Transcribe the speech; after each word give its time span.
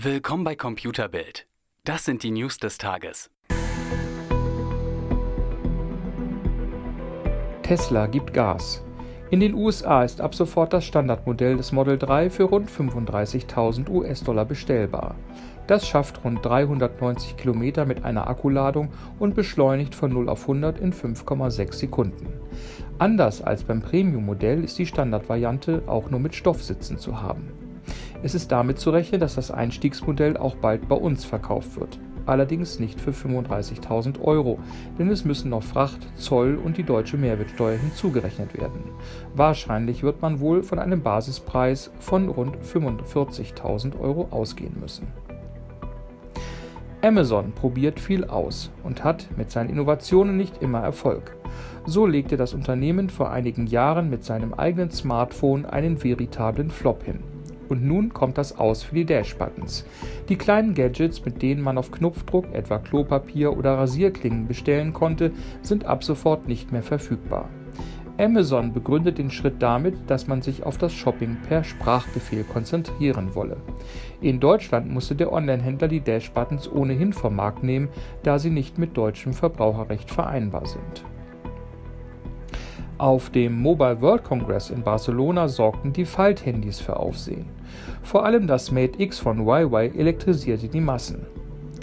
Willkommen 0.00 0.42
bei 0.42 0.56
Computerbild. 0.56 1.46
Das 1.84 2.06
sind 2.06 2.22
die 2.22 2.30
News 2.30 2.56
des 2.56 2.78
Tages. 2.78 3.30
Tesla 7.62 8.06
gibt 8.06 8.32
Gas. 8.32 8.82
In 9.30 9.40
den 9.40 9.52
USA 9.52 10.02
ist 10.02 10.22
ab 10.22 10.34
sofort 10.34 10.72
das 10.72 10.86
Standardmodell 10.86 11.58
des 11.58 11.72
Model 11.72 11.98
3 11.98 12.30
für 12.30 12.44
rund 12.44 12.70
35.000 12.70 13.90
US-Dollar 13.90 14.46
bestellbar. 14.46 15.14
Das 15.66 15.86
schafft 15.86 16.24
rund 16.24 16.42
390 16.42 17.36
Kilometer 17.36 17.84
mit 17.84 18.02
einer 18.02 18.28
Akkuladung 18.28 18.94
und 19.18 19.34
beschleunigt 19.34 19.94
von 19.94 20.10
0 20.10 20.30
auf 20.30 20.40
100 20.40 20.80
in 20.80 20.94
5,6 20.94 21.74
Sekunden. 21.74 22.28
Anders 22.98 23.42
als 23.42 23.62
beim 23.62 23.82
Premium-Modell 23.82 24.64
ist 24.64 24.78
die 24.78 24.86
Standardvariante 24.86 25.82
auch 25.86 26.08
nur 26.08 26.18
mit 26.18 26.34
Stoffsitzen 26.34 26.96
zu 26.96 27.20
haben. 27.20 27.61
Es 28.22 28.34
ist 28.34 28.52
damit 28.52 28.78
zu 28.78 28.90
rechnen, 28.90 29.20
dass 29.20 29.34
das 29.34 29.50
Einstiegsmodell 29.50 30.36
auch 30.36 30.54
bald 30.54 30.88
bei 30.88 30.94
uns 30.94 31.24
verkauft 31.24 31.78
wird. 31.78 31.98
Allerdings 32.24 32.78
nicht 32.78 33.00
für 33.00 33.10
35.000 33.10 34.20
Euro, 34.20 34.60
denn 34.96 35.08
es 35.08 35.24
müssen 35.24 35.50
noch 35.50 35.64
Fracht, 35.64 35.98
Zoll 36.14 36.54
und 36.54 36.76
die 36.76 36.84
deutsche 36.84 37.16
Mehrwertsteuer 37.16 37.76
hinzugerechnet 37.76 38.56
werden. 38.56 38.84
Wahrscheinlich 39.34 40.04
wird 40.04 40.22
man 40.22 40.38
wohl 40.38 40.62
von 40.62 40.78
einem 40.78 41.02
Basispreis 41.02 41.90
von 41.98 42.28
rund 42.28 42.56
45.000 42.58 43.98
Euro 43.98 44.28
ausgehen 44.30 44.76
müssen. 44.80 45.08
Amazon 47.02 47.50
probiert 47.50 47.98
viel 47.98 48.24
aus 48.26 48.70
und 48.84 49.02
hat 49.02 49.26
mit 49.36 49.50
seinen 49.50 49.70
Innovationen 49.70 50.36
nicht 50.36 50.62
immer 50.62 50.78
Erfolg. 50.78 51.36
So 51.84 52.06
legte 52.06 52.36
das 52.36 52.54
Unternehmen 52.54 53.10
vor 53.10 53.32
einigen 53.32 53.66
Jahren 53.66 54.08
mit 54.08 54.22
seinem 54.22 54.54
eigenen 54.54 54.92
Smartphone 54.92 55.66
einen 55.66 56.04
veritablen 56.04 56.70
Flop 56.70 57.02
hin. 57.02 57.31
Und 57.72 57.86
nun 57.86 58.12
kommt 58.12 58.36
das 58.36 58.58
aus 58.58 58.82
für 58.82 58.96
die 58.96 59.06
Dash-Buttons. 59.06 59.86
Die 60.28 60.36
kleinen 60.36 60.74
Gadgets, 60.74 61.24
mit 61.24 61.40
denen 61.40 61.62
man 61.62 61.78
auf 61.78 61.90
Knopfdruck 61.90 62.52
etwa 62.52 62.78
Klopapier 62.78 63.56
oder 63.56 63.78
Rasierklingen 63.78 64.46
bestellen 64.46 64.92
konnte, 64.92 65.32
sind 65.62 65.86
ab 65.86 66.04
sofort 66.04 66.46
nicht 66.46 66.70
mehr 66.70 66.82
verfügbar. 66.82 67.48
Amazon 68.18 68.74
begründet 68.74 69.16
den 69.16 69.30
Schritt 69.30 69.62
damit, 69.62 69.94
dass 70.06 70.26
man 70.26 70.42
sich 70.42 70.64
auf 70.64 70.76
das 70.76 70.92
Shopping 70.92 71.38
per 71.48 71.64
Sprachbefehl 71.64 72.44
konzentrieren 72.44 73.34
wolle. 73.34 73.56
In 74.20 74.38
Deutschland 74.38 74.90
musste 74.90 75.14
der 75.14 75.32
Onlinehändler 75.32 75.88
die 75.88 76.02
Dash-Buttons 76.02 76.70
ohnehin 76.70 77.14
vom 77.14 77.36
Markt 77.36 77.64
nehmen, 77.64 77.88
da 78.22 78.38
sie 78.38 78.50
nicht 78.50 78.76
mit 78.76 78.98
deutschem 78.98 79.32
Verbraucherrecht 79.32 80.10
vereinbar 80.10 80.66
sind. 80.66 81.06
Auf 83.02 83.30
dem 83.30 83.60
Mobile 83.60 84.00
World 84.00 84.22
Congress 84.22 84.70
in 84.70 84.84
Barcelona 84.84 85.48
sorgten 85.48 85.92
die 85.92 86.04
Falthandys 86.04 86.78
für 86.78 87.00
Aufsehen. 87.00 87.46
Vor 88.04 88.24
allem 88.24 88.46
das 88.46 88.70
Mate 88.70 89.02
X 89.02 89.18
von 89.18 89.40
Huawei 89.40 89.88
elektrisierte 89.88 90.68
die 90.68 90.80
Massen. 90.80 91.26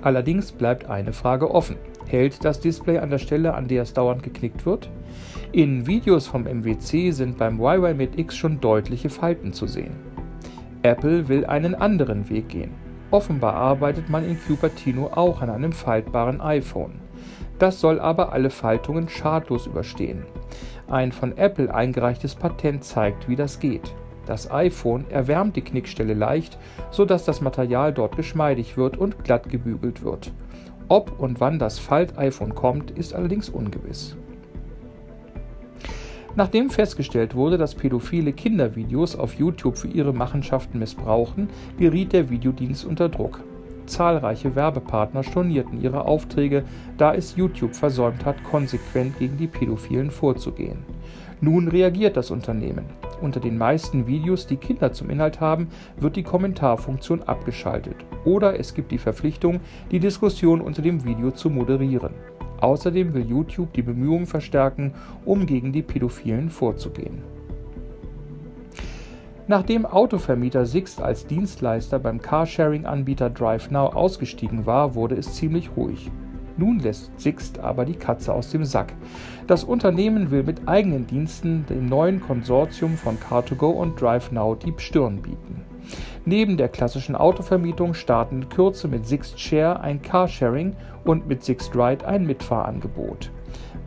Allerdings 0.00 0.52
bleibt 0.52 0.88
eine 0.88 1.12
Frage 1.12 1.50
offen. 1.50 1.76
Hält 2.06 2.42
das 2.46 2.60
Display 2.60 2.96
an 2.96 3.10
der 3.10 3.18
Stelle, 3.18 3.52
an 3.52 3.68
der 3.68 3.82
es 3.82 3.92
dauernd 3.92 4.22
geknickt 4.22 4.64
wird? 4.64 4.88
In 5.52 5.86
Videos 5.86 6.28
vom 6.28 6.44
MWC 6.44 7.10
sind 7.10 7.36
beim 7.36 7.58
Huawei 7.58 7.92
Mate 7.92 8.18
X 8.18 8.34
schon 8.34 8.62
deutliche 8.62 9.10
Falten 9.10 9.52
zu 9.52 9.66
sehen. 9.66 9.92
Apple 10.82 11.28
will 11.28 11.44
einen 11.44 11.74
anderen 11.74 12.30
Weg 12.30 12.48
gehen. 12.48 12.70
Offenbar 13.10 13.52
arbeitet 13.52 14.08
man 14.08 14.26
in 14.26 14.38
Cupertino 14.40 15.10
auch 15.14 15.42
an 15.42 15.50
einem 15.50 15.72
faltbaren 15.72 16.40
iPhone. 16.40 17.02
Das 17.58 17.80
soll 17.80 18.00
aber 18.00 18.32
alle 18.32 18.48
Faltungen 18.48 19.10
schadlos 19.10 19.66
überstehen. 19.66 20.24
Ein 20.92 21.10
von 21.10 21.38
Apple 21.38 21.74
eingereichtes 21.74 22.34
Patent 22.34 22.84
zeigt, 22.84 23.26
wie 23.26 23.34
das 23.34 23.60
geht. 23.60 23.94
Das 24.26 24.50
iPhone 24.50 25.06
erwärmt 25.08 25.56
die 25.56 25.62
Knickstelle 25.62 26.12
leicht, 26.12 26.58
sodass 26.90 27.24
das 27.24 27.40
Material 27.40 27.94
dort 27.94 28.14
geschmeidig 28.14 28.76
wird 28.76 28.98
und 28.98 29.24
glatt 29.24 29.48
gebügelt 29.48 30.04
wird. 30.04 30.32
Ob 30.88 31.18
und 31.18 31.40
wann 31.40 31.58
das 31.58 31.78
Falt-iPhone 31.78 32.54
kommt, 32.54 32.90
ist 32.90 33.14
allerdings 33.14 33.48
ungewiss. 33.48 34.18
Nachdem 36.36 36.68
festgestellt 36.68 37.34
wurde, 37.34 37.56
dass 37.56 37.74
Pädophile 37.74 38.34
Kindervideos 38.34 39.16
auf 39.16 39.32
YouTube 39.32 39.78
für 39.78 39.88
ihre 39.88 40.12
Machenschaften 40.12 40.78
missbrauchen, 40.78 41.48
geriet 41.78 42.12
der 42.12 42.28
Videodienst 42.28 42.84
unter 42.84 43.08
Druck. 43.08 43.40
Zahlreiche 43.86 44.54
Werbepartner 44.54 45.22
stornierten 45.22 45.82
ihre 45.82 46.04
Aufträge, 46.04 46.64
da 46.98 47.14
es 47.14 47.36
YouTube 47.36 47.74
versäumt 47.74 48.24
hat, 48.24 48.42
konsequent 48.44 49.18
gegen 49.18 49.36
die 49.36 49.46
Pädophilen 49.46 50.10
vorzugehen. 50.10 50.84
Nun 51.40 51.68
reagiert 51.68 52.16
das 52.16 52.30
Unternehmen. 52.30 52.84
Unter 53.20 53.40
den 53.40 53.58
meisten 53.58 54.06
Videos, 54.06 54.46
die 54.46 54.56
Kinder 54.56 54.92
zum 54.92 55.10
Inhalt 55.10 55.40
haben, 55.40 55.68
wird 55.96 56.16
die 56.16 56.22
Kommentarfunktion 56.22 57.22
abgeschaltet 57.22 57.96
oder 58.24 58.58
es 58.58 58.74
gibt 58.74 58.92
die 58.92 58.98
Verpflichtung, 58.98 59.60
die 59.90 60.00
Diskussion 60.00 60.60
unter 60.60 60.82
dem 60.82 61.04
Video 61.04 61.30
zu 61.30 61.50
moderieren. 61.50 62.14
Außerdem 62.60 63.12
will 63.12 63.26
YouTube 63.26 63.72
die 63.72 63.82
Bemühungen 63.82 64.26
verstärken, 64.26 64.94
um 65.24 65.46
gegen 65.46 65.72
die 65.72 65.82
Pädophilen 65.82 66.48
vorzugehen. 66.48 67.22
Nachdem 69.48 69.86
Autovermieter 69.86 70.66
Sixt 70.66 71.02
als 71.02 71.26
Dienstleister 71.26 71.98
beim 71.98 72.22
Carsharing-Anbieter 72.22 73.28
DriveNow 73.28 73.94
ausgestiegen 73.94 74.66
war, 74.66 74.94
wurde 74.94 75.16
es 75.16 75.34
ziemlich 75.34 75.70
ruhig. 75.76 76.10
Nun 76.56 76.78
lässt 76.78 77.18
Sixt 77.20 77.58
aber 77.58 77.84
die 77.84 77.94
Katze 77.94 78.32
aus 78.32 78.50
dem 78.50 78.64
Sack. 78.64 78.92
Das 79.46 79.64
Unternehmen 79.64 80.30
will 80.30 80.42
mit 80.42 80.68
eigenen 80.68 81.06
Diensten 81.06 81.66
dem 81.68 81.86
neuen 81.86 82.20
Konsortium 82.20 82.96
von 82.96 83.18
Car2Go 83.18 83.70
und 83.70 84.00
DriveNow 84.00 84.58
die 84.58 84.74
Stirn 84.76 85.22
bieten. 85.22 85.62
Neben 86.24 86.56
der 86.56 86.68
klassischen 86.68 87.16
Autovermietung 87.16 87.94
starten 87.94 88.42
in 88.42 88.48
Kürze 88.48 88.86
mit 88.86 89.06
Sixt 89.06 89.40
Share 89.40 89.80
ein 89.80 90.02
Carsharing 90.02 90.76
und 91.04 91.26
mit 91.26 91.42
Sixt 91.42 91.74
Ride 91.74 92.06
ein 92.06 92.26
Mitfahrangebot. 92.26 93.32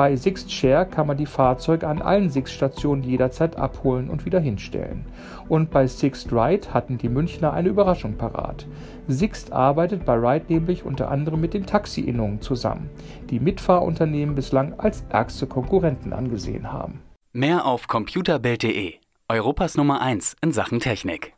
Bei 0.00 0.16
Sixt 0.16 0.50
Share 0.50 0.86
kann 0.86 1.06
man 1.06 1.18
die 1.18 1.26
Fahrzeuge 1.26 1.86
an 1.86 2.00
allen 2.00 2.30
Sixt-Stationen 2.30 3.02
jederzeit 3.02 3.56
abholen 3.56 4.08
und 4.08 4.24
wieder 4.24 4.40
hinstellen. 4.40 5.04
Und 5.46 5.70
bei 5.70 5.86
Sixt 5.86 6.32
Ride 6.32 6.72
hatten 6.72 6.96
die 6.96 7.10
Münchner 7.10 7.52
eine 7.52 7.68
Überraschung 7.68 8.14
parat. 8.14 8.66
Sixt 9.08 9.52
arbeitet 9.52 10.06
bei 10.06 10.14
Ride 10.14 10.46
nämlich 10.48 10.86
unter 10.86 11.10
anderem 11.10 11.42
mit 11.42 11.52
den 11.52 11.66
Taxi-Innungen 11.66 12.40
zusammen, 12.40 12.88
die 13.28 13.40
Mitfahrunternehmen 13.40 14.34
bislang 14.34 14.72
als 14.80 15.04
ärgste 15.10 15.46
Konkurrenten 15.46 16.14
angesehen 16.14 16.72
haben. 16.72 17.02
Mehr 17.34 17.66
auf 17.66 17.86
computerbild.de, 17.86 18.94
Europas 19.28 19.76
Nummer 19.76 20.00
1 20.00 20.34
in 20.40 20.52
Sachen 20.52 20.80
Technik. 20.80 21.34